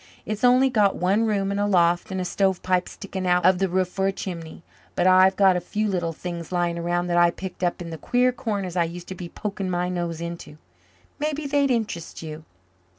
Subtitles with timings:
[0.25, 3.69] It's only got one room and a loft and a stovepipe sticking out of the
[3.69, 4.63] roof for a chimney.
[4.95, 7.99] But I've got a few little things lying around that I picked up in the
[7.99, 10.57] queer corners I used to be poking my nose into.
[11.19, 12.45] Mebbe they'd interest you."